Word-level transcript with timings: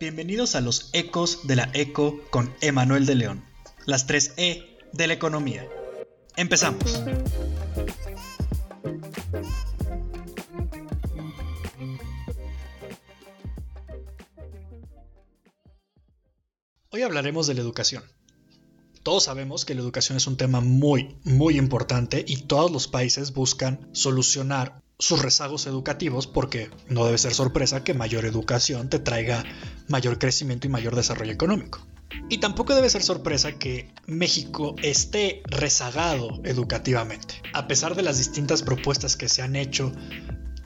Bienvenidos 0.00 0.54
a 0.54 0.62
los 0.62 0.88
Ecos 0.94 1.46
de 1.46 1.56
la 1.56 1.70
Eco 1.74 2.22
con 2.30 2.54
Emanuel 2.62 3.04
de 3.04 3.16
León, 3.16 3.44
las 3.84 4.06
tres 4.06 4.32
E 4.38 4.78
de 4.94 5.06
la 5.06 5.12
economía. 5.12 5.68
Empezamos. 6.36 7.02
Hoy 16.88 17.02
hablaremos 17.02 17.46
de 17.46 17.52
la 17.52 17.60
educación. 17.60 18.02
Todos 19.02 19.24
sabemos 19.24 19.66
que 19.66 19.74
la 19.74 19.82
educación 19.82 20.16
es 20.16 20.26
un 20.26 20.38
tema 20.38 20.62
muy, 20.62 21.18
muy 21.24 21.58
importante 21.58 22.24
y 22.26 22.38
todos 22.38 22.70
los 22.70 22.88
países 22.88 23.34
buscan 23.34 23.90
solucionar 23.92 24.82
sus 25.00 25.22
rezagos 25.22 25.66
educativos 25.66 26.26
porque 26.26 26.70
no 26.88 27.04
debe 27.04 27.18
ser 27.18 27.34
sorpresa 27.34 27.82
que 27.82 27.94
mayor 27.94 28.24
educación 28.24 28.88
te 28.88 28.98
traiga 28.98 29.44
mayor 29.88 30.18
crecimiento 30.18 30.66
y 30.66 30.70
mayor 30.70 30.94
desarrollo 30.94 31.32
económico. 31.32 31.80
Y 32.28 32.38
tampoco 32.38 32.74
debe 32.74 32.90
ser 32.90 33.02
sorpresa 33.02 33.52
que 33.52 33.92
México 34.06 34.76
esté 34.82 35.42
rezagado 35.46 36.40
educativamente. 36.44 37.42
A 37.52 37.66
pesar 37.66 37.94
de 37.96 38.02
las 38.02 38.18
distintas 38.18 38.62
propuestas 38.62 39.16
que 39.16 39.28
se 39.28 39.42
han 39.42 39.56
hecho, 39.56 39.92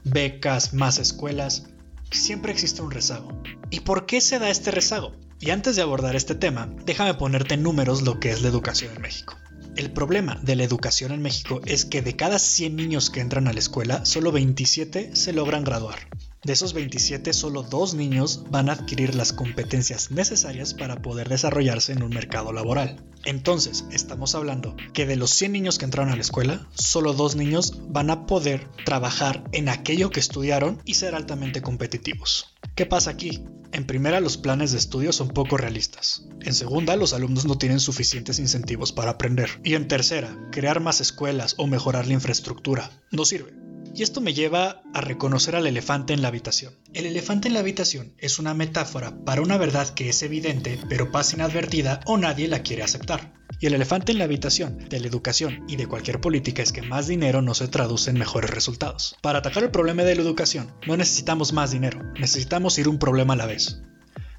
becas, 0.05 0.75
más 0.75 0.99
escuelas, 0.99 1.67
siempre 2.11 2.53
existe 2.53 2.83
un 2.83 2.91
rezago. 2.91 3.43
¿Y 3.71 3.81
por 3.81 4.07
qué 4.07 4.21
se 4.21 4.39
da 4.39 4.51
este 4.51 4.71
rezago? 4.71 5.13
Y 5.41 5.51
antes 5.51 5.77
de 5.77 5.83
abordar 5.83 6.17
este 6.17 6.35
tema, 6.35 6.71
déjame 6.85 7.15
ponerte 7.15 7.55
en 7.55 7.63
números 7.63 8.03
lo 8.03 8.21
que 8.21 8.31
es 8.31 8.43
la 8.43 8.49
educación 8.49 8.95
en 8.95 9.03
México. 9.03 9.37
El 9.77 9.91
problema 9.91 10.39
de 10.41 10.55
la 10.55 10.63
educación 10.63 11.11
en 11.11 11.21
México 11.21 11.61
es 11.67 11.85
que 11.85 12.01
de 12.01 12.15
cada 12.15 12.39
100 12.39 12.77
niños 12.77 13.11
que 13.11 13.21
entran 13.21 13.49
a 13.49 13.53
la 13.53 13.59
escuela, 13.59 14.05
solo 14.05 14.31
27 14.31 15.17
se 15.17 15.33
logran 15.33 15.65
graduar. 15.65 15.99
De 16.45 16.53
esos 16.53 16.75
27, 16.75 17.33
solo 17.33 17.65
dos 17.65 17.95
niños 17.95 18.45
van 18.51 18.69
a 18.69 18.75
adquirir 18.75 19.17
las 19.17 19.33
competencias 19.33 20.13
necesarias 20.13 20.75
para 20.75 21.03
poder 21.03 21.29
desarrollarse 21.29 21.93
en 21.93 22.05
un 22.05 22.11
mercado 22.11 22.53
laboral. 22.53 23.03
Entonces, 23.25 23.85
estamos 23.91 24.37
hablando 24.37 24.77
que 24.93 25.07
de 25.07 25.17
los 25.17 25.31
100 25.31 25.53
niños 25.53 25.79
que 25.79 25.87
entraron 25.87 26.13
a 26.13 26.17
la 26.17 26.23
escuela, 26.23 26.69
solo 26.75 27.13
dos 27.13 27.35
niños 27.35 27.81
van 27.89 28.11
a 28.11 28.27
poder 28.27 28.69
trabajar 28.85 29.43
en 29.51 29.69
aquello 29.69 30.11
que 30.11 30.21
estudiaron 30.21 30.81
y 30.85 30.95
ser 30.95 31.17
altamente 31.17 31.63
competitivos. 31.63 32.54
¿Qué 32.75 32.87
pasa 32.87 33.11
aquí? 33.11 33.45
En 33.71 33.87
primera, 33.87 34.19
los 34.19 34.37
planes 34.37 34.73
de 34.73 34.79
estudio 34.79 35.13
son 35.13 35.29
poco 35.29 35.57
realistas. 35.57 36.27
En 36.41 36.55
segunda, 36.55 36.97
los 36.97 37.13
alumnos 37.13 37.45
no 37.45 37.57
tienen 37.57 37.79
suficientes 37.79 38.41
incentivos 38.41 38.91
para 38.91 39.13
aprender. 39.13 39.49
Y 39.63 39.75
en 39.75 39.87
tercera, 39.87 40.37
crear 40.51 40.81
más 40.81 41.01
escuelas 41.01 41.55
o 41.57 41.69
mejorar 41.69 42.09
la 42.09 42.15
infraestructura 42.15 42.91
no 43.13 43.25
sirve. 43.25 43.55
Y 43.95 44.03
esto 44.03 44.21
me 44.21 44.35
lleva 44.35 44.83
a 44.93 45.01
reconocer 45.01 45.55
al 45.55 45.69
elefante 45.69 46.15
en 46.15 46.23
la 46.23 46.29
habitación. 46.29 46.75
El 46.95 47.07
elefante 47.07 47.47
en 47.47 47.55
la 47.55 47.61
habitación 47.61 48.15
es 48.19 48.41
una 48.41 48.55
metáfora 48.55 49.25
para 49.25 49.43
una 49.43 49.57
verdad 49.57 49.89
que 49.91 50.09
es 50.09 50.21
evidente 50.25 50.81
pero 50.89 51.13
pasa 51.13 51.37
inadvertida 51.37 52.01
o 52.07 52.19
nadie 52.19 52.49
la 52.49 52.65
quiere 52.65 52.83
aceptar. 52.83 53.35
Y 53.61 53.67
el 53.67 53.75
elefante 53.75 54.13
en 54.13 54.19
la 54.19 54.25
habitación 54.25 54.89
de 54.89 55.01
la 55.01 55.07
educación 55.07 55.65
y 55.69 55.77
de 55.77 55.87
cualquier 55.87 56.21
política 56.21 56.63
es 56.63 56.73
que 56.73 56.83
más 56.83 57.07
dinero 57.07 57.43
no 57.43 57.55
se 57.55 57.69
traduce 57.69 58.11
en 58.11 58.19
mejores 58.19 58.51
resultados. 58.51 59.17
Para 59.23 59.39
atacar 59.39 59.63
el 59.63 59.71
problema 59.71 60.03
de 60.03 60.15
la 60.15 60.23
educación 60.23 60.73
no 60.87 60.97
necesitamos 60.97 61.53
más 61.53 61.71
dinero, 61.71 62.01
necesitamos 62.19 62.79
ir 62.79 62.89
un 62.89 62.99
problema 62.99 63.35
a 63.35 63.37
la 63.37 63.47
vez. 63.47 63.83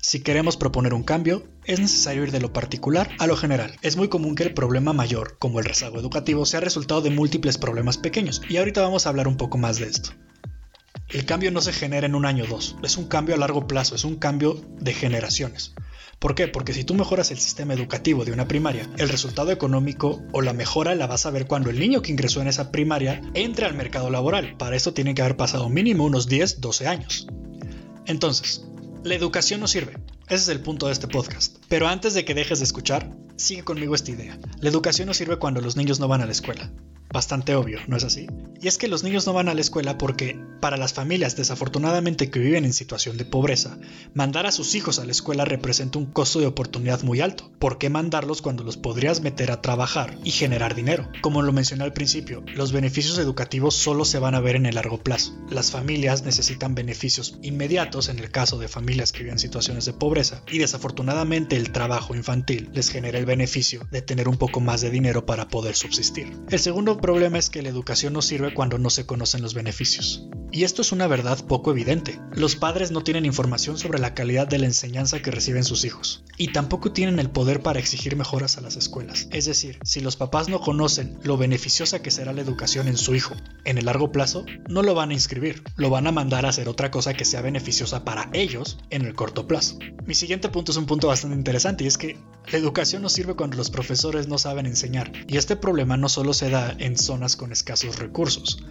Si 0.07 0.19
queremos 0.19 0.55
proponer 0.55 0.93
un 0.93 1.01
cambio, 1.01 1.47
es 1.63 1.79
necesario 1.79 2.23
ir 2.23 2.31
de 2.31 2.39
lo 2.39 2.53
particular 2.53 3.09
a 3.17 3.25
lo 3.25 3.35
general. 3.35 3.75
Es 3.81 3.97
muy 3.97 4.07
común 4.07 4.35
que 4.35 4.43
el 4.43 4.53
problema 4.53 4.93
mayor, 4.93 5.37
como 5.39 5.57
el 5.57 5.65
rezago 5.65 5.99
educativo, 5.99 6.45
sea 6.45 6.59
resultado 6.59 7.01
de 7.01 7.09
múltiples 7.09 7.57
problemas 7.57 7.97
pequeños, 7.97 8.39
y 8.47 8.57
ahorita 8.57 8.81
vamos 8.81 9.05
a 9.05 9.09
hablar 9.09 9.27
un 9.27 9.35
poco 9.35 9.57
más 9.57 9.79
de 9.79 9.87
esto. 9.87 10.11
El 11.09 11.25
cambio 11.25 11.51
no 11.51 11.59
se 11.59 11.73
genera 11.73 12.05
en 12.05 12.13
un 12.13 12.27
año 12.27 12.43
o 12.43 12.47
dos, 12.47 12.75
es 12.83 12.97
un 12.97 13.07
cambio 13.07 13.33
a 13.33 13.39
largo 13.39 13.65
plazo, 13.65 13.95
es 13.95 14.03
un 14.03 14.17
cambio 14.17 14.63
de 14.79 14.93
generaciones. 14.93 15.73
¿Por 16.25 16.33
qué? 16.33 16.47
Porque 16.47 16.73
si 16.73 16.83
tú 16.83 16.95
mejoras 16.95 17.29
el 17.29 17.37
sistema 17.37 17.75
educativo 17.75 18.25
de 18.25 18.31
una 18.31 18.47
primaria, 18.47 18.89
el 18.97 19.09
resultado 19.09 19.51
económico 19.51 20.23
o 20.31 20.41
la 20.41 20.53
mejora 20.53 20.95
la 20.95 21.05
vas 21.05 21.27
a 21.27 21.29
ver 21.29 21.45
cuando 21.45 21.69
el 21.69 21.77
niño 21.77 22.01
que 22.01 22.11
ingresó 22.11 22.41
en 22.41 22.47
esa 22.47 22.71
primaria 22.71 23.21
entre 23.35 23.67
al 23.67 23.75
mercado 23.75 24.09
laboral. 24.09 24.57
Para 24.57 24.75
eso 24.75 24.91
tiene 24.91 25.13
que 25.13 25.21
haber 25.21 25.37
pasado 25.37 25.69
mínimo 25.69 26.03
unos 26.03 26.27
10, 26.27 26.61
12 26.61 26.87
años. 26.87 27.27
Entonces, 28.07 28.65
la 29.03 29.13
educación 29.13 29.59
no 29.59 29.67
sirve. 29.67 29.99
Ese 30.27 30.35
es 30.35 30.49
el 30.49 30.61
punto 30.61 30.87
de 30.87 30.93
este 30.93 31.07
podcast. 31.07 31.57
Pero 31.69 31.87
antes 31.87 32.15
de 32.15 32.25
que 32.25 32.33
dejes 32.33 32.57
de 32.57 32.65
escuchar, 32.65 33.15
sigue 33.35 33.63
conmigo 33.63 33.93
esta 33.93 34.09
idea. 34.09 34.39
La 34.61 34.69
educación 34.69 35.07
no 35.07 35.13
sirve 35.13 35.37
cuando 35.37 35.61
los 35.61 35.75
niños 35.75 35.99
no 35.99 36.07
van 36.07 36.21
a 36.21 36.25
la 36.25 36.31
escuela 36.31 36.71
bastante 37.11 37.55
obvio, 37.55 37.79
¿no 37.87 37.97
es 37.97 38.03
así? 38.03 38.27
Y 38.61 38.67
es 38.67 38.77
que 38.77 38.87
los 38.87 39.03
niños 39.03 39.25
no 39.27 39.33
van 39.33 39.49
a 39.49 39.53
la 39.53 39.61
escuela 39.61 39.97
porque, 39.97 40.39
para 40.59 40.77
las 40.77 40.93
familias 40.93 41.35
desafortunadamente 41.35 42.29
que 42.29 42.39
viven 42.39 42.65
en 42.65 42.73
situación 42.73 43.17
de 43.17 43.25
pobreza, 43.25 43.77
mandar 44.13 44.45
a 44.45 44.51
sus 44.51 44.75
hijos 44.75 44.99
a 44.99 45.05
la 45.05 45.11
escuela 45.11 45.45
representa 45.45 45.99
un 45.99 46.05
costo 46.05 46.39
de 46.39 46.47
oportunidad 46.47 47.03
muy 47.03 47.21
alto. 47.21 47.51
¿Por 47.59 47.77
qué 47.77 47.89
mandarlos 47.89 48.41
cuando 48.41 48.63
los 48.63 48.77
podrías 48.77 49.21
meter 49.21 49.51
a 49.51 49.61
trabajar 49.61 50.17
y 50.23 50.31
generar 50.31 50.75
dinero? 50.75 51.09
Como 51.21 51.41
lo 51.41 51.51
mencioné 51.53 51.83
al 51.83 51.93
principio, 51.93 52.43
los 52.55 52.71
beneficios 52.71 53.17
educativos 53.17 53.75
solo 53.75 54.05
se 54.05 54.19
van 54.19 54.35
a 54.35 54.39
ver 54.39 54.55
en 54.55 54.65
el 54.65 54.75
largo 54.75 54.97
plazo. 54.97 55.33
Las 55.49 55.71
familias 55.71 56.23
necesitan 56.23 56.75
beneficios 56.75 57.37
inmediatos 57.41 58.09
en 58.09 58.19
el 58.19 58.31
caso 58.31 58.57
de 58.57 58.67
familias 58.67 59.11
que 59.11 59.19
viven 59.19 59.33
en 59.33 59.39
situaciones 59.39 59.85
de 59.85 59.93
pobreza 59.93 60.41
y 60.51 60.57
desafortunadamente 60.57 61.55
el 61.55 61.71
trabajo 61.71 62.15
infantil 62.15 62.69
les 62.73 62.89
genera 62.89 63.19
el 63.19 63.25
beneficio 63.25 63.87
de 63.91 64.01
tener 64.01 64.27
un 64.27 64.37
poco 64.37 64.59
más 64.59 64.81
de 64.81 64.89
dinero 64.89 65.25
para 65.25 65.47
poder 65.47 65.75
subsistir. 65.75 66.31
El 66.49 66.59
segundo 66.59 66.97
problema 67.05 67.37
es 67.37 67.51
que 67.51 67.61
la 67.61 67.69
educación 67.69 68.13
no 68.13 68.23
sirve 68.23 68.55
cuando 68.55 68.79
no 68.79 68.89
se 68.89 69.05
conocen 69.05 69.43
los 69.43 69.53
beneficios. 69.53 70.27
Y 70.51 70.63
esto 70.63 70.81
es 70.81 70.91
una 70.91 71.05
verdad 71.05 71.45
poco 71.45 71.69
evidente. 71.69 72.19
Los 72.31 72.55
padres 72.55 72.89
no 72.89 73.03
tienen 73.03 73.25
información 73.25 73.77
sobre 73.77 73.99
la 73.99 74.15
calidad 74.15 74.47
de 74.47 74.57
la 74.57 74.65
enseñanza 74.65 75.21
que 75.21 75.29
reciben 75.29 75.63
sus 75.63 75.85
hijos. 75.85 76.23
Y 76.37 76.51
tampoco 76.51 76.93
tienen 76.93 77.19
el 77.19 77.29
poder 77.29 77.61
para 77.61 77.77
exigir 77.77 78.15
mejoras 78.15 78.57
a 78.57 78.61
las 78.61 78.75
escuelas. 78.75 79.27
Es 79.31 79.45
decir, 79.45 79.77
si 79.83 80.01
los 80.01 80.15
papás 80.15 80.49
no 80.49 80.61
conocen 80.61 81.19
lo 81.21 81.37
beneficiosa 81.37 82.01
que 82.01 82.09
será 82.09 82.33
la 82.33 82.41
educación 82.41 82.87
en 82.87 82.97
su 82.97 83.13
hijo 83.13 83.35
en 83.65 83.77
el 83.77 83.85
largo 83.85 84.11
plazo, 84.11 84.45
no 84.67 84.81
lo 84.81 84.95
van 84.95 85.11
a 85.11 85.13
inscribir. 85.13 85.61
Lo 85.75 85.91
van 85.91 86.07
a 86.07 86.11
mandar 86.11 86.45
a 86.45 86.49
hacer 86.49 86.69
otra 86.69 86.89
cosa 86.89 87.13
que 87.13 87.25
sea 87.25 87.41
beneficiosa 87.41 88.03
para 88.03 88.29
ellos 88.33 88.79
en 88.89 89.03
el 89.03 89.13
corto 89.13 89.45
plazo. 89.45 89.77
Mi 90.05 90.15
siguiente 90.15 90.49
punto 90.49 90.71
es 90.71 90.77
un 90.77 90.85
punto 90.85 91.07
bastante 91.07 91.37
interesante 91.37 91.83
y 91.83 91.87
es 91.87 91.97
que 91.97 92.17
la 92.51 92.57
educación 92.57 93.01
no 93.01 93.09
sirve 93.09 93.35
cuando 93.35 93.57
los 93.57 93.69
profesores 93.69 94.27
no 94.27 94.37
saben 94.37 94.65
enseñar. 94.65 95.11
Y 95.27 95.37
este 95.37 95.55
problema 95.55 95.97
no 95.97 96.09
solo 96.09 96.33
se 96.33 96.49
da 96.49 96.75
en 96.85 96.97
zonas 96.97 97.35
con 97.35 97.51
escasos 97.51 97.97
recursos. 97.99 98.63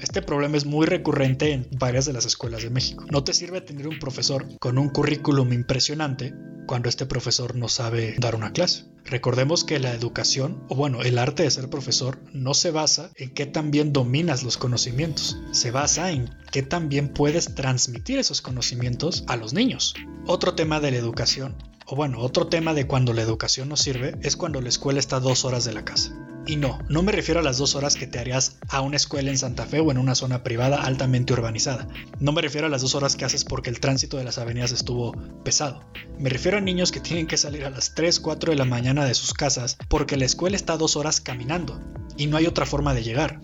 Este 0.00 0.20
problema 0.20 0.56
es 0.56 0.66
muy 0.66 0.86
recurrente 0.86 1.52
en 1.52 1.68
varias 1.78 2.06
de 2.06 2.12
las 2.12 2.26
escuelas 2.26 2.62
de 2.62 2.70
México. 2.70 3.04
No 3.10 3.22
te 3.22 3.32
sirve 3.32 3.60
tener 3.60 3.86
un 3.86 3.98
profesor 3.98 4.46
con 4.58 4.78
un 4.78 4.88
currículum 4.88 5.52
impresionante 5.52 6.34
cuando 6.66 6.88
este 6.88 7.06
profesor 7.06 7.54
no 7.54 7.68
sabe 7.68 8.14
dar 8.18 8.34
una 8.34 8.52
clase. 8.52 8.86
Recordemos 9.04 9.64
que 9.64 9.78
la 9.78 9.92
educación, 9.92 10.64
o 10.68 10.74
bueno, 10.74 11.02
el 11.02 11.18
arte 11.18 11.42
de 11.42 11.50
ser 11.50 11.68
profesor, 11.68 12.20
no 12.32 12.54
se 12.54 12.70
basa 12.70 13.10
en 13.16 13.30
qué 13.30 13.46
tan 13.46 13.70
bien 13.70 13.92
dominas 13.92 14.42
los 14.42 14.56
conocimientos, 14.56 15.38
se 15.52 15.70
basa 15.70 16.10
en 16.10 16.30
qué 16.50 16.62
tan 16.62 16.88
bien 16.88 17.12
puedes 17.12 17.54
transmitir 17.54 18.18
esos 18.18 18.42
conocimientos 18.42 19.24
a 19.26 19.36
los 19.36 19.52
niños. 19.52 19.94
Otro 20.26 20.54
tema 20.54 20.80
de 20.80 20.92
la 20.92 20.98
educación, 20.98 21.56
o 21.86 21.94
bueno, 21.94 22.20
otro 22.20 22.46
tema 22.46 22.74
de 22.74 22.86
cuando 22.86 23.12
la 23.12 23.22
educación 23.22 23.68
no 23.68 23.76
sirve, 23.76 24.16
es 24.22 24.36
cuando 24.36 24.60
la 24.60 24.68
escuela 24.68 25.00
está 25.00 25.20
dos 25.20 25.44
horas 25.44 25.64
de 25.64 25.72
la 25.72 25.84
casa. 25.84 26.12
Y 26.44 26.56
no, 26.56 26.80
no 26.88 27.02
me 27.02 27.12
refiero 27.12 27.38
a 27.38 27.42
las 27.42 27.58
dos 27.58 27.76
horas 27.76 27.94
que 27.94 28.08
te 28.08 28.18
harías 28.18 28.56
a 28.68 28.80
una 28.80 28.96
escuela 28.96 29.30
en 29.30 29.38
Santa 29.38 29.64
Fe 29.64 29.78
o 29.78 29.92
en 29.92 29.98
una 29.98 30.16
zona 30.16 30.42
privada 30.42 30.82
altamente 30.82 31.32
urbanizada. 31.32 31.86
No 32.18 32.32
me 32.32 32.42
refiero 32.42 32.66
a 32.66 32.70
las 32.70 32.82
dos 32.82 32.96
horas 32.96 33.14
que 33.14 33.24
haces 33.24 33.44
porque 33.44 33.70
el 33.70 33.78
tránsito 33.78 34.16
de 34.16 34.24
las 34.24 34.38
avenidas 34.38 34.72
estuvo 34.72 35.12
pesado. 35.44 35.84
Me 36.18 36.30
refiero 36.30 36.58
a 36.58 36.60
niños 36.60 36.90
que 36.90 36.98
tienen 36.98 37.28
que 37.28 37.36
salir 37.36 37.64
a 37.64 37.70
las 37.70 37.94
3, 37.94 38.18
4 38.18 38.50
de 38.50 38.56
la 38.56 38.64
mañana 38.64 39.04
de 39.04 39.14
sus 39.14 39.34
casas 39.34 39.76
porque 39.88 40.16
la 40.16 40.24
escuela 40.24 40.56
está 40.56 40.76
dos 40.76 40.96
horas 40.96 41.20
caminando 41.20 41.80
y 42.16 42.26
no 42.26 42.36
hay 42.36 42.46
otra 42.46 42.66
forma 42.66 42.92
de 42.92 43.04
llegar. 43.04 43.40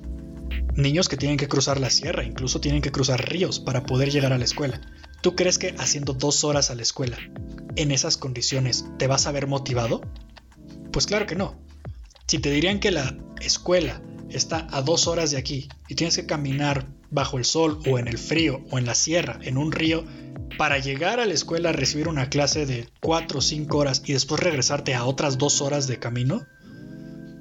Niños 0.74 1.08
que 1.08 1.16
tienen 1.16 1.38
que 1.38 1.48
cruzar 1.48 1.78
la 1.78 1.90
sierra, 1.90 2.24
incluso 2.24 2.60
tienen 2.60 2.82
que 2.82 2.92
cruzar 2.92 3.28
ríos 3.28 3.60
para 3.60 3.84
poder 3.84 4.10
llegar 4.10 4.32
a 4.32 4.38
la 4.38 4.44
escuela. 4.44 4.80
¿Tú 5.22 5.36
crees 5.36 5.58
que 5.58 5.74
haciendo 5.78 6.14
dos 6.14 6.42
horas 6.44 6.70
a 6.70 6.74
la 6.74 6.82
escuela, 6.82 7.18
en 7.76 7.92
esas 7.92 8.16
condiciones, 8.16 8.86
te 8.98 9.06
vas 9.06 9.26
a 9.26 9.32
ver 9.32 9.46
motivado? 9.46 10.00
Pues 10.92 11.06
claro 11.06 11.26
que 11.26 11.36
no. 11.36 11.67
Si 12.28 12.38
te 12.38 12.50
dirían 12.50 12.78
que 12.78 12.90
la 12.90 13.16
escuela 13.40 14.02
está 14.28 14.66
a 14.70 14.82
dos 14.82 15.06
horas 15.06 15.30
de 15.30 15.38
aquí 15.38 15.70
y 15.88 15.94
tienes 15.94 16.14
que 16.14 16.26
caminar 16.26 16.86
bajo 17.10 17.38
el 17.38 17.46
sol 17.46 17.80
o 17.90 17.98
en 17.98 18.06
el 18.06 18.18
frío 18.18 18.60
o 18.70 18.76
en 18.76 18.84
la 18.84 18.94
sierra, 18.94 19.38
en 19.42 19.56
un 19.56 19.72
río, 19.72 20.04
para 20.58 20.78
llegar 20.78 21.20
a 21.20 21.24
la 21.24 21.32
escuela 21.32 21.70
a 21.70 21.72
recibir 21.72 22.06
una 22.06 22.28
clase 22.28 22.66
de 22.66 22.86
cuatro 23.00 23.38
o 23.38 23.40
cinco 23.40 23.78
horas 23.78 24.02
y 24.04 24.12
después 24.12 24.42
regresarte 24.42 24.94
a 24.94 25.06
otras 25.06 25.38
dos 25.38 25.62
horas 25.62 25.86
de 25.86 25.98
camino, 25.98 26.46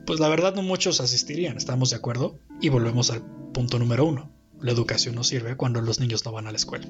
pues 0.05 0.21
la 0.21 0.29
verdad 0.29 0.55
no 0.55 0.61
muchos 0.61 1.01
asistirían, 1.01 1.57
¿estamos 1.57 1.89
de 1.89 1.97
acuerdo? 1.97 2.39
Y 2.61 2.69
volvemos 2.69 3.11
al 3.11 3.23
punto 3.51 3.79
número 3.79 4.05
uno. 4.05 4.31
La 4.61 4.71
educación 4.71 5.15
no 5.15 5.25
sirve 5.25 5.57
cuando 5.57 5.81
los 5.81 5.99
niños 5.99 6.23
no 6.23 6.31
van 6.31 6.47
a 6.47 6.51
la 6.51 6.57
escuela. 6.57 6.87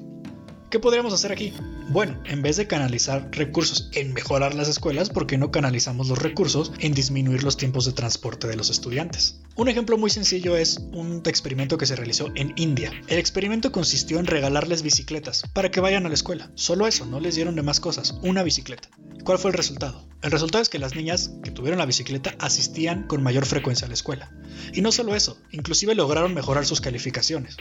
¿Qué 0.70 0.78
podríamos 0.80 1.14
hacer 1.14 1.32
aquí? 1.32 1.54
Bueno, 1.88 2.20
en 2.26 2.42
vez 2.42 2.58
de 2.58 2.66
canalizar 2.66 3.30
recursos 3.32 3.88
en 3.94 4.12
mejorar 4.12 4.54
las 4.54 4.68
escuelas, 4.68 5.08
¿por 5.08 5.26
qué 5.26 5.38
no 5.38 5.50
canalizamos 5.50 6.08
los 6.08 6.18
recursos 6.18 6.72
en 6.78 6.92
disminuir 6.92 7.42
los 7.42 7.56
tiempos 7.56 7.86
de 7.86 7.92
transporte 7.92 8.48
de 8.48 8.56
los 8.56 8.68
estudiantes? 8.68 9.40
Un 9.56 9.68
ejemplo 9.68 9.96
muy 9.96 10.10
sencillo 10.10 10.58
es 10.58 10.78
un 10.92 11.22
experimento 11.24 11.78
que 11.78 11.86
se 11.86 11.96
realizó 11.96 12.28
en 12.34 12.52
India. 12.56 12.92
El 13.06 13.18
experimento 13.18 13.72
consistió 13.72 14.18
en 14.18 14.26
regalarles 14.26 14.82
bicicletas 14.82 15.44
para 15.54 15.70
que 15.70 15.80
vayan 15.80 16.04
a 16.04 16.10
la 16.10 16.14
escuela. 16.14 16.50
Solo 16.54 16.86
eso, 16.86 17.06
no 17.06 17.18
les 17.18 17.34
dieron 17.34 17.56
de 17.56 17.62
más 17.62 17.80
cosas, 17.80 18.18
una 18.22 18.42
bicicleta. 18.42 18.90
¿Cuál 19.24 19.38
fue 19.38 19.50
el 19.50 19.56
resultado? 19.56 20.06
El 20.20 20.32
resultado 20.32 20.60
es 20.60 20.68
que 20.68 20.78
las 20.78 20.94
niñas 20.94 21.30
que 21.42 21.50
tuvieron 21.50 21.78
la 21.78 21.86
bicicleta 21.86 22.34
asistían 22.40 23.06
con 23.06 23.22
mayor 23.22 23.46
frecuencia 23.46 23.86
a 23.86 23.88
la 23.88 23.94
escuela. 23.94 24.30
Y 24.74 24.82
no 24.82 24.92
solo 24.92 25.14
eso, 25.14 25.38
inclusive 25.50 25.94
lograron 25.94 26.34
mejorar 26.34 26.66
sus 26.66 26.82
calificaciones. 26.82 27.56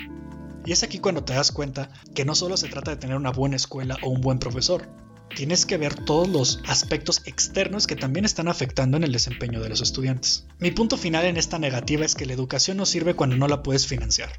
Y 0.68 0.74
es 0.74 0.84
aquí 0.84 1.00
cuando 1.00 1.24
te 1.24 1.34
das 1.34 1.54
cuenta 1.54 1.90
que 2.14 2.25
no 2.25 2.36
solo 2.36 2.58
se 2.58 2.68
trata 2.68 2.92
de 2.92 2.98
tener 2.98 3.16
una 3.16 3.31
buena 3.31 3.56
escuela 3.56 3.96
o 4.04 4.10
un 4.10 4.19
buen 4.19 4.38
profesor, 4.38 4.86
tienes 5.34 5.66
que 5.66 5.78
ver 5.78 5.96
todos 5.96 6.28
los 6.28 6.60
aspectos 6.68 7.22
externos 7.25 7.88
que 7.88 7.96
también 7.96 8.25
están 8.25 8.50
afectando 8.50 8.98
en 8.98 9.06
el 9.06 9.14
desempeño 9.14 9.62
de 9.62 9.69
los 9.69 9.80
estudiantes. 9.80 10.46
Mi 10.60 10.72
punto 10.72 10.98
final 10.98 11.24
en 11.24 11.38
esta 11.38 11.58
negativa 11.58 12.04
es 12.04 12.16
que 12.16 12.25
la 12.25 12.34
educación 12.34 12.75
no 12.75 12.86
sirve 12.86 13.16
cuando 13.16 13.38
no 13.38 13.48
la 13.48 13.64
puedes 13.64 13.88
financiar. 13.88 14.30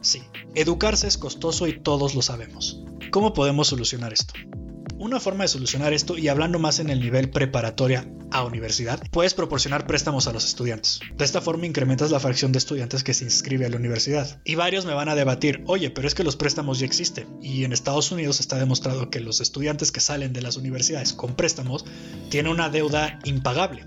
Sí, 0.00 0.22
educarse 0.54 1.06
es 1.06 1.18
costoso 1.18 1.66
y 1.66 1.78
todos 1.78 2.14
lo 2.14 2.22
sabemos. 2.22 2.82
¿Cómo 3.10 3.34
podemos 3.34 3.68
solucionar 3.68 4.14
esto? 4.14 4.32
Una 5.04 5.20
forma 5.20 5.44
de 5.44 5.48
solucionar 5.48 5.92
esto, 5.92 6.16
y 6.16 6.28
hablando 6.28 6.58
más 6.58 6.78
en 6.78 6.88
el 6.88 6.98
nivel 6.98 7.28
preparatoria 7.28 8.08
a 8.30 8.42
universidad, 8.42 9.02
puedes 9.10 9.34
proporcionar 9.34 9.86
préstamos 9.86 10.26
a 10.26 10.32
los 10.32 10.46
estudiantes. 10.46 11.00
De 11.14 11.26
esta 11.26 11.42
forma 11.42 11.66
incrementas 11.66 12.10
la 12.10 12.20
fracción 12.20 12.52
de 12.52 12.58
estudiantes 12.58 13.04
que 13.04 13.12
se 13.12 13.24
inscribe 13.24 13.66
a 13.66 13.68
la 13.68 13.76
universidad. 13.76 14.40
Y 14.44 14.54
varios 14.54 14.86
me 14.86 14.94
van 14.94 15.10
a 15.10 15.14
debatir, 15.14 15.62
oye, 15.66 15.90
pero 15.90 16.08
es 16.08 16.14
que 16.14 16.24
los 16.24 16.36
préstamos 16.36 16.78
ya 16.78 16.86
existen. 16.86 17.26
Y 17.42 17.64
en 17.64 17.74
Estados 17.74 18.12
Unidos 18.12 18.40
está 18.40 18.56
demostrado 18.56 19.10
que 19.10 19.20
los 19.20 19.42
estudiantes 19.42 19.92
que 19.92 20.00
salen 20.00 20.32
de 20.32 20.40
las 20.40 20.56
universidades 20.56 21.12
con 21.12 21.36
préstamos 21.36 21.84
tienen 22.30 22.50
una 22.50 22.70
deuda 22.70 23.18
impagable. 23.24 23.84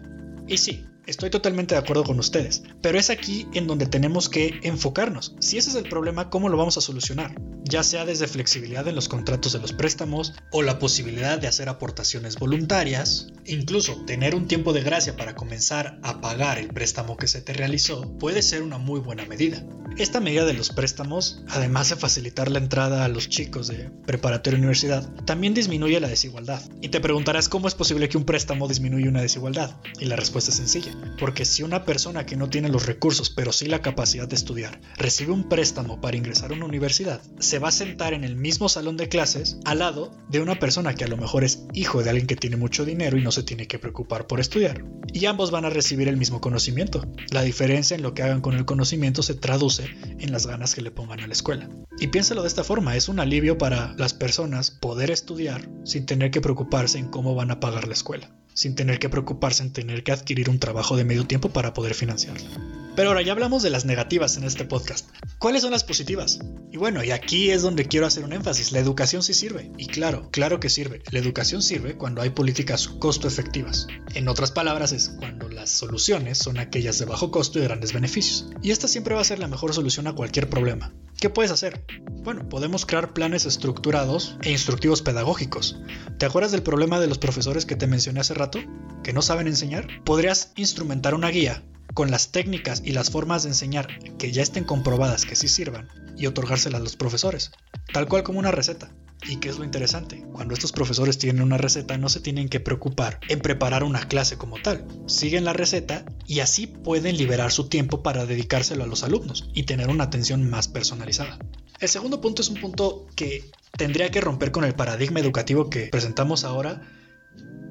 Y 0.47 0.59
sí, 0.59 0.85
Estoy 1.07 1.29
totalmente 1.29 1.73
de 1.73 1.79
acuerdo 1.79 2.03
con 2.03 2.19
ustedes, 2.19 2.63
pero 2.81 2.99
es 2.99 3.09
aquí 3.09 3.47
en 3.53 3.65
donde 3.65 3.85
tenemos 3.85 4.27
que 4.27 4.59
enfocarnos. 4.63 5.37
Si 5.39 5.57
ese 5.57 5.69
es 5.69 5.77
el 5.77 5.87
problema, 5.87 6.29
¿cómo 6.29 6.49
lo 6.49 6.57
vamos 6.57 6.77
a 6.77 6.81
solucionar? 6.81 7.33
Ya 7.69 7.83
sea 7.83 8.05
desde 8.05 8.27
flexibilidad 8.27 8.87
en 8.87 8.95
los 8.95 9.09
contratos 9.09 9.51
de 9.51 9.59
los 9.59 9.73
préstamos 9.73 10.33
o 10.51 10.61
la 10.61 10.79
posibilidad 10.79 11.37
de 11.37 11.47
hacer 11.47 11.67
aportaciones 11.67 12.37
voluntarias, 12.37 13.27
incluso 13.45 14.05
tener 14.05 14.35
un 14.35 14.47
tiempo 14.47 14.71
de 14.71 14.83
gracia 14.83 15.17
para 15.17 15.35
comenzar 15.35 15.99
a 16.01 16.21
pagar 16.21 16.59
el 16.59 16.69
préstamo 16.69 17.17
que 17.17 17.27
se 17.27 17.41
te 17.41 17.53
realizó, 17.53 18.17
puede 18.19 18.41
ser 18.41 18.63
una 18.63 18.77
muy 18.77 19.01
buena 19.01 19.25
medida. 19.25 19.65
Esta 19.97 20.19
medida 20.19 20.45
de 20.45 20.53
los 20.53 20.69
préstamos, 20.69 21.43
además 21.49 21.89
de 21.89 21.95
facilitar 21.95 22.51
la 22.51 22.59
entrada 22.59 23.03
a 23.03 23.07
los 23.09 23.27
chicos 23.27 23.67
de 23.67 23.89
preparatoria 24.05 24.59
universidad, 24.59 25.09
también 25.25 25.53
disminuye 25.53 25.99
la 25.99 26.07
desigualdad. 26.07 26.61
Y 26.81 26.89
te 26.89 27.01
preguntarás 27.01 27.49
cómo 27.49 27.67
es 27.67 27.73
posible 27.73 28.07
que 28.07 28.17
un 28.17 28.25
préstamo 28.25 28.67
disminuya 28.67 29.09
una 29.09 29.21
desigualdad. 29.21 29.75
Y 29.99 30.05
la 30.05 30.15
respuesta 30.15 30.51
es 30.51 30.57
sencilla 30.57 30.95
porque 31.19 31.45
si 31.45 31.63
una 31.63 31.83
persona 31.83 32.25
que 32.25 32.35
no 32.35 32.49
tiene 32.49 32.69
los 32.69 32.85
recursos 32.85 33.29
pero 33.29 33.51
sí 33.51 33.65
la 33.65 33.81
capacidad 33.81 34.27
de 34.27 34.35
estudiar 34.35 34.79
recibe 34.97 35.31
un 35.31 35.49
préstamo 35.49 35.99
para 35.99 36.17
ingresar 36.17 36.51
a 36.51 36.55
una 36.55 36.65
universidad, 36.65 37.21
se 37.39 37.56
va 37.59 37.69
a 37.69 37.71
sentar 37.71 38.13
en 38.13 38.23
el 38.23 38.35
mismo 38.35 38.69
salón 38.69 38.97
de 38.97 39.09
clases 39.09 39.57
al 39.65 39.79
lado 39.79 40.11
de 40.29 40.39
una 40.41 40.59
persona 40.59 40.93
que 40.93 41.03
a 41.03 41.07
lo 41.07 41.17
mejor 41.17 41.43
es 41.43 41.65
hijo 41.73 42.03
de 42.03 42.09
alguien 42.09 42.27
que 42.27 42.35
tiene 42.35 42.57
mucho 42.57 42.85
dinero 42.85 43.17
y 43.17 43.23
no 43.23 43.31
se 43.31 43.43
tiene 43.43 43.67
que 43.67 43.79
preocupar 43.79 44.27
por 44.27 44.39
estudiar. 44.39 44.83
Y 45.13 45.25
ambos 45.25 45.51
van 45.51 45.65
a 45.65 45.69
recibir 45.69 46.07
el 46.07 46.17
mismo 46.17 46.41
conocimiento. 46.41 47.05
La 47.31 47.41
diferencia 47.41 47.95
en 47.95 48.01
lo 48.01 48.13
que 48.13 48.23
hagan 48.23 48.41
con 48.41 48.55
el 48.55 48.65
conocimiento 48.65 49.23
se 49.23 49.35
traduce 49.35 49.85
en 50.19 50.31
las 50.31 50.47
ganas 50.47 50.75
que 50.75 50.81
le 50.81 50.91
pongan 50.91 51.21
a 51.21 51.27
la 51.27 51.33
escuela. 51.33 51.69
Y 51.99 52.07
piénsalo 52.07 52.41
de 52.41 52.47
esta 52.47 52.63
forma, 52.63 52.95
es 52.95 53.09
un 53.09 53.19
alivio 53.19 53.57
para 53.57 53.93
las 53.97 54.13
personas 54.13 54.71
poder 54.71 55.11
estudiar 55.11 55.69
sin 55.83 56.05
tener 56.05 56.31
que 56.31 56.41
preocuparse 56.41 56.97
en 56.97 57.09
cómo 57.09 57.35
van 57.35 57.51
a 57.51 57.59
pagar 57.59 57.87
la 57.87 57.93
escuela 57.93 58.29
sin 58.57 58.73
tener 58.73 58.97
que 58.97 59.07
preocuparse 59.07 59.61
en 59.61 59.71
tener 59.71 60.03
que 60.03 60.11
adquirir 60.11 60.49
un 60.49 60.57
trabajo 60.57 60.97
de 60.97 61.05
medio 61.05 61.27
tiempo 61.27 61.49
para 61.49 61.75
poder 61.75 61.93
financiarlo. 61.93 62.49
Pero 62.95 63.09
ahora 63.09 63.21
ya 63.21 63.33
hablamos 63.33 63.61
de 63.61 63.69
las 63.69 63.85
negativas 63.85 64.35
en 64.35 64.45
este 64.45 64.65
podcast. 64.65 65.07
¿Cuáles 65.37 65.61
son 65.61 65.69
las 65.69 65.83
positivas? 65.83 66.39
Y 66.71 66.77
bueno, 66.77 67.03
y 67.03 67.11
aquí 67.11 67.51
es 67.51 67.61
donde 67.61 67.85
quiero 67.85 68.07
hacer 68.07 68.23
un 68.23 68.33
énfasis. 68.33 68.71
La 68.71 68.79
educación 68.79 69.21
sí 69.21 69.35
sirve. 69.35 69.71
Y 69.77 69.85
claro, 69.85 70.31
claro 70.31 70.59
que 70.59 70.71
sirve. 70.71 71.03
La 71.11 71.19
educación 71.19 71.61
sirve 71.61 71.97
cuando 71.97 72.23
hay 72.23 72.31
políticas 72.31 72.87
costo 72.87 73.27
efectivas. 73.27 73.85
En 74.15 74.27
otras 74.27 74.49
palabras, 74.49 74.91
es 74.91 75.09
cuando 75.09 75.49
las 75.49 75.69
soluciones 75.69 76.39
son 76.39 76.57
aquellas 76.57 76.97
de 76.97 77.05
bajo 77.05 77.29
costo 77.29 77.59
y 77.59 77.61
grandes 77.61 77.93
beneficios. 77.93 78.47
Y 78.63 78.71
esta 78.71 78.87
siempre 78.87 79.13
va 79.13 79.21
a 79.21 79.25
ser 79.25 79.37
la 79.37 79.47
mejor 79.47 79.75
solución 79.75 80.07
a 80.07 80.15
cualquier 80.15 80.49
problema. 80.49 80.91
¿Qué 81.19 81.31
puedes 81.31 81.51
hacer? 81.51 81.83
Bueno, 82.23 82.47
podemos 82.47 82.85
crear 82.85 83.11
planes 83.11 83.47
estructurados 83.47 84.37
e 84.43 84.51
instructivos 84.51 85.01
pedagógicos. 85.01 85.79
¿Te 86.19 86.27
acuerdas 86.27 86.51
del 86.51 86.61
problema 86.61 86.99
de 86.99 87.07
los 87.07 87.17
profesores 87.17 87.65
que 87.65 87.75
te 87.75 87.87
mencioné 87.87 88.19
hace 88.19 88.35
rato? 88.35 88.59
¿Que 89.03 89.13
no 89.13 89.23
saben 89.23 89.47
enseñar? 89.47 89.87
Podrías 90.03 90.51
instrumentar 90.55 91.15
una 91.15 91.29
guía 91.29 91.63
con 91.95 92.11
las 92.11 92.31
técnicas 92.31 92.83
y 92.85 92.91
las 92.91 93.09
formas 93.09 93.41
de 93.41 93.49
enseñar 93.49 93.87
que 94.19 94.31
ya 94.31 94.43
estén 94.43 94.63
comprobadas 94.63 95.25
que 95.25 95.35
sí 95.35 95.47
sirvan 95.47 95.87
y 96.15 96.27
otorgárselas 96.27 96.81
a 96.81 96.83
los 96.83 96.95
profesores, 96.95 97.51
tal 97.91 98.07
cual 98.07 98.21
como 98.21 98.37
una 98.37 98.51
receta. 98.51 98.91
¿Y 99.27 99.37
qué 99.37 99.49
es 99.49 99.57
lo 99.57 99.65
interesante? 99.65 100.23
Cuando 100.31 100.53
estos 100.53 100.71
profesores 100.71 101.17
tienen 101.17 101.41
una 101.41 101.57
receta 101.57 101.97
no 101.97 102.07
se 102.07 102.21
tienen 102.21 102.47
que 102.47 102.61
preocupar 102.61 103.19
en 103.27 103.39
preparar 103.39 103.83
una 103.83 104.07
clase 104.07 104.37
como 104.37 104.57
tal. 104.61 104.87
Siguen 105.05 105.43
la 105.43 105.51
receta 105.51 106.05
y 106.25 106.39
así 106.39 106.65
pueden 106.67 107.17
liberar 107.17 107.51
su 107.51 107.67
tiempo 107.67 108.01
para 108.01 108.25
dedicárselo 108.25 108.85
a 108.85 108.87
los 108.87 109.03
alumnos 109.03 109.49
y 109.53 109.63
tener 109.63 109.89
una 109.89 110.05
atención 110.05 110.49
más 110.49 110.69
personalizada. 110.69 111.39
El 111.79 111.89
segundo 111.89 112.21
punto 112.21 112.41
es 112.41 112.49
un 112.49 112.61
punto 112.61 113.05
que 113.15 113.51
tendría 113.77 114.09
que 114.11 114.21
romper 114.21 114.51
con 114.51 114.63
el 114.63 114.75
paradigma 114.75 115.19
educativo 115.19 115.69
que 115.69 115.87
presentamos 115.87 116.45
ahora 116.45 116.81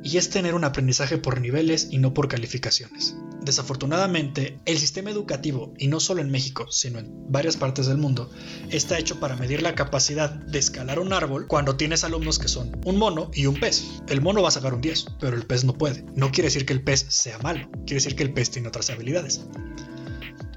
y 0.03 0.19
es 0.19 0.29
tener 0.29 0.55
un 0.55 0.65
aprendizaje 0.65 1.17
por 1.17 1.41
niveles 1.41 1.89
y 1.91 1.99
no 1.99 2.13
por 2.13 2.29
calificaciones. 2.29 3.17
Desafortunadamente, 3.47 4.59
el 4.65 4.77
sistema 4.77 5.09
educativo, 5.09 5.73
y 5.79 5.87
no 5.87 6.01
solo 6.01 6.21
en 6.21 6.33
México, 6.33 6.67
sino 6.69 6.99
en 6.99 7.31
varias 7.31 7.57
partes 7.57 7.87
del 7.87 7.97
mundo, 7.97 8.29
está 8.71 8.99
hecho 8.99 9.21
para 9.21 9.37
medir 9.37 9.63
la 9.63 9.77
capacidad 9.77 10.31
de 10.31 10.59
escalar 10.59 10.99
un 10.99 11.13
árbol 11.13 11.47
cuando 11.47 11.77
tienes 11.77 12.03
alumnos 12.03 12.41
que 12.41 12.49
son 12.49 12.77
un 12.85 12.97
mono 12.97 13.31
y 13.33 13.47
un 13.47 13.61
pez. 13.61 13.85
El 14.09 14.21
mono 14.21 14.43
va 14.43 14.49
a 14.49 14.51
sacar 14.51 14.75
un 14.75 14.81
10, 14.81 15.07
pero 15.21 15.37
el 15.37 15.47
pez 15.47 15.63
no 15.63 15.75
puede. 15.75 16.05
No 16.17 16.33
quiere 16.33 16.49
decir 16.49 16.67
que 16.67 16.73
el 16.73 16.83
pez 16.83 17.07
sea 17.09 17.39
malo, 17.39 17.71
quiere 17.87 18.03
decir 18.03 18.17
que 18.17 18.25
el 18.25 18.33
pez 18.33 18.51
tiene 18.51 18.67
otras 18.67 18.91
habilidades. 18.91 19.43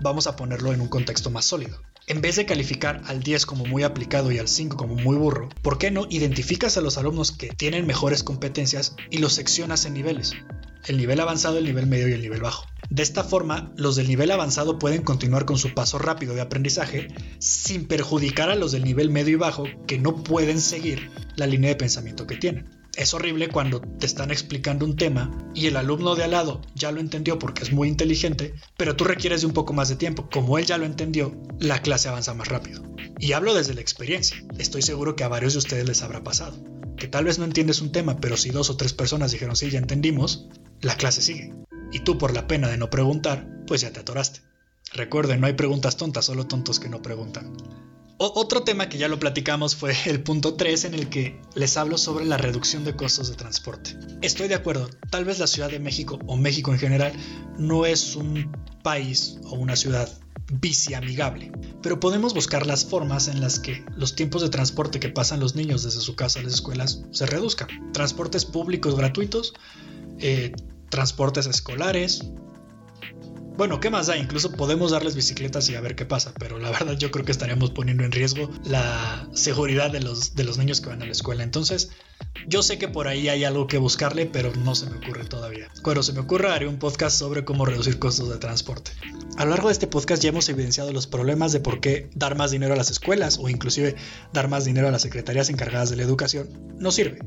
Vamos 0.01 0.25
a 0.25 0.35
ponerlo 0.35 0.73
en 0.73 0.81
un 0.81 0.87
contexto 0.87 1.29
más 1.29 1.45
sólido. 1.45 1.79
En 2.07 2.21
vez 2.21 2.37
de 2.37 2.47
calificar 2.47 3.03
al 3.05 3.21
10 3.21 3.45
como 3.45 3.65
muy 3.65 3.83
aplicado 3.83 4.31
y 4.31 4.39
al 4.39 4.47
5 4.47 4.77
como 4.77 4.95
muy 4.95 5.15
burro, 5.15 5.49
¿por 5.61 5.77
qué 5.77 5.91
no 5.91 6.07
identificas 6.09 6.75
a 6.75 6.81
los 6.81 6.97
alumnos 6.97 7.31
que 7.33 7.49
tienen 7.49 7.85
mejores 7.85 8.23
competencias 8.23 8.95
y 9.11 9.19
los 9.19 9.33
seccionas 9.33 9.85
en 9.85 9.93
niveles? 9.93 10.33
El 10.87 10.97
nivel 10.97 11.19
avanzado, 11.19 11.59
el 11.59 11.65
nivel 11.65 11.85
medio 11.85 12.07
y 12.07 12.13
el 12.13 12.21
nivel 12.21 12.41
bajo. 12.41 12.65
De 12.89 13.03
esta 13.03 13.23
forma, 13.23 13.71
los 13.75 13.95
del 13.95 14.07
nivel 14.07 14.31
avanzado 14.31 14.79
pueden 14.79 15.03
continuar 15.03 15.45
con 15.45 15.57
su 15.57 15.75
paso 15.75 15.99
rápido 15.99 16.33
de 16.33 16.41
aprendizaje 16.41 17.07
sin 17.37 17.85
perjudicar 17.85 18.49
a 18.49 18.55
los 18.55 18.71
del 18.71 18.83
nivel 18.83 19.11
medio 19.11 19.33
y 19.33 19.39
bajo 19.39 19.65
que 19.85 19.99
no 19.99 20.23
pueden 20.23 20.59
seguir 20.59 21.11
la 21.35 21.45
línea 21.45 21.69
de 21.69 21.75
pensamiento 21.75 22.25
que 22.25 22.37
tienen. 22.37 22.79
Es 22.95 23.13
horrible 23.13 23.49
cuando 23.49 23.79
te 23.79 24.07
están 24.07 24.31
explicando 24.31 24.85
un 24.85 24.95
tema 24.95 25.31
y 25.53 25.67
el 25.67 25.77
alumno 25.77 26.15
de 26.15 26.23
al 26.23 26.31
lado 26.31 26.61
ya 26.73 26.91
lo 26.91 26.99
entendió 26.99 27.37
porque 27.37 27.61
es 27.61 27.71
muy 27.71 27.87
inteligente, 27.87 28.55
pero 28.75 28.95
tú 28.95 29.03
requieres 29.03 29.41
de 29.41 29.47
un 29.47 29.53
poco 29.53 29.73
más 29.73 29.89
de 29.89 29.95
tiempo. 29.95 30.27
Como 30.29 30.57
él 30.57 30.65
ya 30.65 30.79
lo 30.79 30.85
entendió, 30.85 31.39
la 31.59 31.81
clase 31.83 32.09
avanza 32.09 32.33
más 32.33 32.47
rápido. 32.47 32.83
Y 33.19 33.33
hablo 33.33 33.53
desde 33.53 33.75
la 33.75 33.81
experiencia. 33.81 34.43
Estoy 34.57 34.81
seguro 34.81 35.15
que 35.15 35.23
a 35.23 35.29
varios 35.29 35.53
de 35.53 35.59
ustedes 35.59 35.87
les 35.87 36.01
habrá 36.01 36.23
pasado. 36.23 36.57
Que 36.97 37.07
tal 37.07 37.25
vez 37.25 37.37
no 37.37 37.45
entiendes 37.45 37.81
un 37.81 37.91
tema, 37.91 38.17
pero 38.19 38.35
si 38.35 38.49
dos 38.49 38.69
o 38.71 38.77
tres 38.77 38.93
personas 38.93 39.31
dijeron 39.31 39.55
sí, 39.55 39.69
ya 39.69 39.79
entendimos, 39.79 40.49
la 40.81 40.97
clase 40.97 41.21
sigue. 41.21 41.53
Y 41.91 41.99
tú 41.99 42.17
por 42.17 42.33
la 42.33 42.47
pena 42.47 42.67
de 42.67 42.77
no 42.77 42.89
preguntar, 42.89 43.47
pues 43.67 43.81
ya 43.81 43.91
te 43.91 43.99
atoraste. 43.99 44.41
Recuerden, 44.93 45.41
no 45.41 45.47
hay 45.47 45.53
preguntas 45.53 45.97
tontas, 45.97 46.25
solo 46.25 46.47
tontos 46.47 46.79
que 46.79 46.89
no 46.89 47.01
preguntan 47.01 47.55
otro 48.19 48.63
tema 48.63 48.89
que 48.89 48.97
ya 48.97 49.07
lo 49.07 49.17
platicamos 49.17 49.75
fue 49.75 49.95
el 50.05 50.21
punto 50.21 50.55
3 50.55 50.85
en 50.85 50.93
el 50.93 51.09
que 51.09 51.41
les 51.55 51.77
hablo 51.77 51.97
sobre 51.97 52.25
la 52.25 52.37
reducción 52.37 52.83
de 52.83 52.95
costos 52.95 53.29
de 53.29 53.35
transporte. 53.35 53.97
Estoy 54.21 54.47
de 54.47 54.55
acuerdo, 54.55 54.89
tal 55.09 55.25
vez 55.25 55.39
la 55.39 55.47
Ciudad 55.47 55.71
de 55.71 55.79
México 55.79 56.19
o 56.27 56.35
México 56.35 56.71
en 56.73 56.79
general 56.79 57.13
no 57.57 57.85
es 57.85 58.15
un 58.15 58.51
país 58.83 59.37
o 59.45 59.55
una 59.55 59.75
ciudad 59.75 60.09
bici 60.51 60.95
amigable, 60.95 61.51
pero 61.81 61.99
podemos 61.99 62.33
buscar 62.33 62.65
las 62.65 62.83
formas 62.83 63.27
en 63.27 63.39
las 63.39 63.59
que 63.59 63.85
los 63.95 64.15
tiempos 64.15 64.41
de 64.41 64.49
transporte 64.49 64.99
que 64.99 65.09
pasan 65.09 65.39
los 65.39 65.55
niños 65.55 65.83
desde 65.83 66.01
su 66.01 66.15
casa 66.15 66.39
a 66.39 66.43
las 66.43 66.53
escuelas 66.53 67.03
se 67.11 67.25
reduzcan. 67.25 67.91
Transportes 67.93 68.45
públicos 68.45 68.95
gratuitos, 68.95 69.53
eh, 70.17 70.51
transportes 70.89 71.45
escolares, 71.45 72.23
Bueno, 73.59 73.81
¿qué 73.81 73.89
más 73.89 74.07
da? 74.07 74.15
Incluso 74.15 74.53
podemos 74.53 74.91
darles 74.91 75.15
bicicletas 75.15 75.69
y 75.69 75.75
a 75.75 75.81
ver 75.81 75.97
qué 75.97 76.05
pasa, 76.05 76.33
pero 76.39 76.59
la 76.59 76.71
verdad 76.71 76.97
yo 76.97 77.11
creo 77.11 77.25
que 77.25 77.33
estaríamos 77.33 77.71
poniendo 77.71 78.05
en 78.05 78.13
riesgo 78.13 78.49
la 78.63 79.27
seguridad 79.33 79.91
de 79.91 79.99
los, 79.99 80.33
de 80.33 80.45
los 80.45 80.57
niños 80.57 80.79
que 80.79 80.87
van 80.87 81.01
a 81.01 81.05
la 81.05 81.11
escuela. 81.11 81.43
Entonces, 81.43 81.89
yo 82.47 82.63
sé 82.63 82.77
que 82.77 82.87
por 82.87 83.09
ahí 83.09 83.27
hay 83.27 83.43
algo 83.43 83.67
que 83.67 83.77
buscarle, 83.77 84.27
pero 84.27 84.53
no 84.55 84.75
se 84.75 84.89
me 84.89 84.95
ocurre 84.95 85.25
todavía. 85.25 85.67
Cuando 85.83 86.03
se 86.03 86.13
me 86.13 86.21
ocurra, 86.21 86.53
haré 86.53 86.69
un 86.69 86.79
podcast 86.79 87.19
sobre 87.19 87.43
cómo 87.43 87.65
reducir 87.65 87.99
costos 87.99 88.29
de 88.29 88.37
transporte. 88.37 88.91
A 89.37 89.43
lo 89.43 89.51
largo 89.51 89.67
de 89.67 89.73
este 89.73 89.87
podcast 89.87 90.23
ya 90.23 90.29
hemos 90.29 90.47
evidenciado 90.47 90.93
los 90.93 91.07
problemas 91.07 91.51
de 91.51 91.59
por 91.59 91.81
qué 91.81 92.09
dar 92.15 92.37
más 92.37 92.51
dinero 92.51 92.75
a 92.75 92.77
las 92.77 92.91
escuelas 92.91 93.39
o 93.41 93.49
inclusive 93.49 93.93
dar 94.31 94.47
más 94.47 94.63
dinero 94.63 94.87
a 94.87 94.91
las 94.91 95.01
secretarías 95.01 95.49
encargadas 95.49 95.89
de 95.89 95.97
la 95.97 96.03
educación 96.03 96.47
no 96.77 96.91
sirve. 96.91 97.19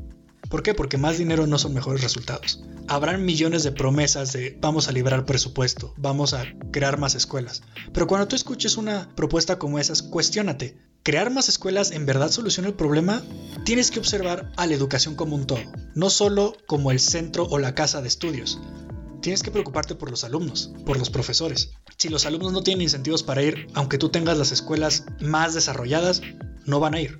¿Por 0.53 0.61
qué? 0.61 0.75
Porque 0.75 0.99
más 0.99 1.17
dinero 1.17 1.47
no 1.47 1.57
son 1.57 1.73
mejores 1.73 2.03
resultados. 2.03 2.61
Habrán 2.87 3.25
millones 3.25 3.63
de 3.63 3.71
promesas 3.71 4.33
de 4.33 4.55
vamos 4.61 4.87
a 4.87 4.91
liberar 4.91 5.25
presupuesto, 5.25 5.95
vamos 5.97 6.35
a 6.35 6.45
crear 6.71 6.99
más 6.99 7.15
escuelas. 7.15 7.63
Pero 7.91 8.05
cuando 8.05 8.27
tú 8.27 8.35
escuches 8.35 8.77
una 8.77 9.09
propuesta 9.15 9.57
como 9.57 9.79
esa, 9.79 9.95
cuestiónate. 10.11 10.77
¿Crear 11.01 11.31
más 11.31 11.49
escuelas 11.49 11.89
en 11.89 12.05
verdad 12.05 12.29
soluciona 12.29 12.67
el 12.69 12.75
problema? 12.75 13.23
Tienes 13.65 13.89
que 13.89 13.97
observar 13.97 14.51
a 14.55 14.67
la 14.67 14.75
educación 14.75 15.15
como 15.15 15.35
un 15.35 15.47
todo, 15.47 15.63
no 15.95 16.11
solo 16.11 16.55
como 16.67 16.91
el 16.91 16.99
centro 16.99 17.47
o 17.49 17.57
la 17.57 17.73
casa 17.73 18.03
de 18.03 18.09
estudios. 18.09 18.59
Tienes 19.23 19.41
que 19.41 19.49
preocuparte 19.49 19.95
por 19.95 20.11
los 20.11 20.23
alumnos, 20.23 20.71
por 20.85 20.99
los 20.99 21.09
profesores. 21.09 21.71
Si 21.97 22.09
los 22.09 22.27
alumnos 22.27 22.53
no 22.53 22.61
tienen 22.61 22.83
incentivos 22.83 23.23
para 23.23 23.41
ir, 23.41 23.69
aunque 23.73 23.97
tú 23.97 24.09
tengas 24.09 24.37
las 24.37 24.51
escuelas 24.51 25.05
más 25.19 25.55
desarrolladas, 25.55 26.21
no 26.67 26.79
van 26.79 26.93
a 26.93 27.01
ir. 27.01 27.17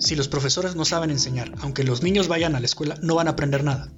Si 0.00 0.16
los 0.16 0.28
profesores 0.28 0.74
no 0.76 0.86
saben 0.86 1.10
enseñar, 1.10 1.52
aunque 1.60 1.84
los 1.84 2.02
niños 2.02 2.26
vayan 2.26 2.54
a 2.56 2.60
la 2.60 2.64
escuela, 2.66 2.96
no 3.02 3.16
van 3.16 3.28
a 3.28 3.32
aprender 3.32 3.62
nada. 3.62 3.92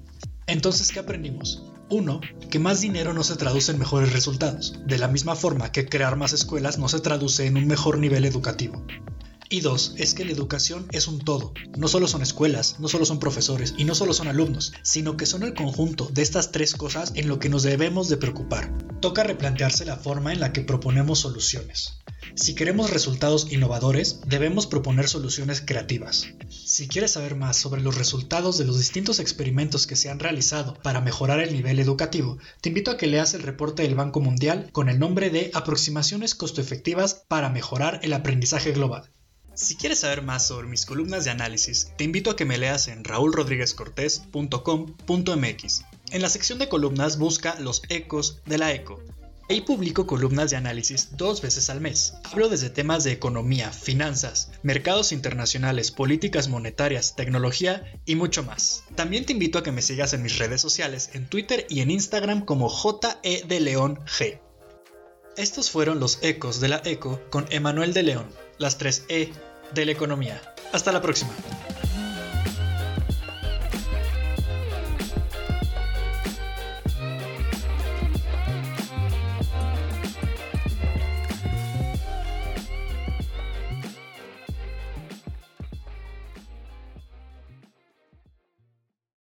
Entonces, 0.47 0.91
¿qué 0.91 0.99
aprendimos? 0.99 1.63
Uno, 1.89 2.19
que 2.49 2.59
más 2.59 2.81
dinero 2.81 3.13
no 3.13 3.23
se 3.23 3.37
traduce 3.37 3.71
en 3.71 3.79
mejores 3.79 4.11
resultados, 4.11 4.75
de 4.85 4.97
la 4.97 5.07
misma 5.07 5.35
forma 5.35 5.71
que 5.71 5.87
crear 5.87 6.17
más 6.17 6.33
escuelas 6.33 6.77
no 6.77 6.89
se 6.89 6.99
traduce 6.99 7.45
en 7.45 7.55
un 7.55 7.67
mejor 7.67 7.99
nivel 7.99 8.25
educativo. 8.25 8.85
Y 9.49 9.61
dos, 9.61 9.93
es 9.97 10.13
que 10.13 10.25
la 10.25 10.31
educación 10.31 10.87
es 10.91 11.07
un 11.07 11.19
todo. 11.19 11.53
No 11.77 11.87
solo 11.87 12.07
son 12.07 12.21
escuelas, 12.21 12.79
no 12.79 12.89
solo 12.89 13.05
son 13.05 13.19
profesores 13.19 13.73
y 13.77 13.85
no 13.85 13.95
solo 13.95 14.13
son 14.13 14.27
alumnos, 14.27 14.73
sino 14.81 15.15
que 15.15 15.25
son 15.25 15.43
el 15.43 15.53
conjunto 15.53 16.09
de 16.11 16.21
estas 16.21 16.51
tres 16.51 16.73
cosas 16.73 17.13
en 17.15 17.29
lo 17.29 17.39
que 17.39 17.49
nos 17.49 17.63
debemos 17.63 18.09
de 18.09 18.17
preocupar. 18.17 18.73
Toca 18.99 19.23
replantearse 19.23 19.85
la 19.85 19.95
forma 19.95 20.33
en 20.33 20.41
la 20.41 20.51
que 20.51 20.61
proponemos 20.61 21.19
soluciones. 21.19 22.02
Si 22.35 22.55
queremos 22.55 22.89
resultados 22.89 23.51
innovadores, 23.51 24.21
debemos 24.25 24.67
proponer 24.67 25.07
soluciones 25.07 25.61
creativas. 25.61 26.27
Si 26.49 26.87
quieres 26.87 27.11
saber 27.11 27.35
más 27.35 27.57
sobre 27.57 27.81
los 27.81 27.95
resultados 27.95 28.57
de 28.57 28.65
los 28.65 28.77
distintos 28.77 29.19
experimentos 29.19 29.87
que 29.87 29.95
se 29.95 30.09
han 30.09 30.19
realizado 30.19 30.73
para 30.81 31.01
mejorar 31.01 31.39
el 31.39 31.53
nivel 31.53 31.79
educativo, 31.79 32.37
te 32.61 32.69
invito 32.69 32.91
a 32.91 32.97
que 32.97 33.07
leas 33.07 33.33
el 33.33 33.43
reporte 33.43 33.83
del 33.83 33.95
Banco 33.95 34.19
Mundial 34.19 34.69
con 34.71 34.89
el 34.89 34.99
nombre 34.99 35.29
de 35.29 35.51
Aproximaciones 35.53 36.35
costo-efectivas 36.35 37.23
para 37.27 37.49
mejorar 37.49 37.99
el 38.03 38.13
aprendizaje 38.13 38.71
global. 38.71 39.11
Si 39.55 39.75
quieres 39.75 39.99
saber 39.99 40.23
más 40.23 40.47
sobre 40.47 40.67
mis 40.67 40.87
columnas 40.87 41.25
de 41.25 41.31
análisis, 41.31 41.91
te 41.95 42.03
invito 42.03 42.31
a 42.31 42.35
que 42.35 42.45
me 42.45 42.57
leas 42.57 42.87
en 42.87 43.03
raulrodríguezcortés.com.mx. 43.03 45.81
En 46.11 46.21
la 46.21 46.29
sección 46.29 46.57
de 46.57 46.69
columnas 46.69 47.19
busca 47.19 47.59
los 47.59 47.83
ecos 47.89 48.41
de 48.45 48.57
la 48.57 48.73
eco 48.73 48.99
Ahí 49.53 49.61
publico 49.61 50.07
columnas 50.07 50.49
de 50.49 50.57
análisis 50.57 51.09
dos 51.15 51.43
veces 51.43 51.69
al 51.69 51.79
mes. 51.79 52.15
Hablo 52.23 52.49
desde 52.49 52.71
temas 52.71 53.03
de 53.03 53.11
economía, 53.11 53.71
finanzas, 53.71 54.49
mercados 54.63 55.11
internacionales, 55.11 55.91
políticas 55.91 56.47
monetarias, 56.47 57.15
tecnología 57.15 58.01
y 58.03 58.15
mucho 58.15 58.41
más. 58.41 58.83
También 58.95 59.27
te 59.27 59.33
invito 59.33 59.59
a 59.59 59.63
que 59.63 59.71
me 59.71 59.83
sigas 59.83 60.13
en 60.13 60.23
mis 60.23 60.39
redes 60.39 60.59
sociales, 60.59 61.11
en 61.13 61.27
Twitter 61.27 61.67
y 61.69 61.81
en 61.81 61.91
Instagram 61.91 62.45
como 62.45 62.67
JE 62.67 63.43
de 63.47 63.59
León 63.59 63.99
G. 64.07 64.39
Estos 65.37 65.69
fueron 65.69 65.99
los 65.99 66.17
ecos 66.23 66.59
de 66.59 66.69
la 66.69 66.81
ECO 66.83 67.21
con 67.29 67.45
Emanuel 67.51 67.93
de 67.93 68.01
León, 68.01 68.25
las 68.57 68.79
tres 68.79 69.05
E 69.07 69.31
de 69.71 69.85
la 69.85 69.91
economía. 69.91 70.41
Hasta 70.71 70.91
la 70.91 71.03
próxima. 71.03 71.29